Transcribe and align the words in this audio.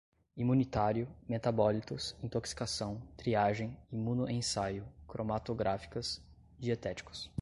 imunitário, 0.35 1.07
metabólitos, 1.29 2.15
intoxicação, 2.23 2.99
triagem, 3.19 3.77
imunoensaio, 3.91 4.83
cromatográficas, 5.07 6.19
dietéticos 6.57 7.29